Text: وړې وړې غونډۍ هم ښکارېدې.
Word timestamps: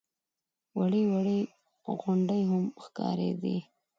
وړې 0.77 1.03
وړې 1.11 1.39
غونډۍ 2.01 2.41
هم 2.49 2.63
ښکارېدې. 2.83 3.57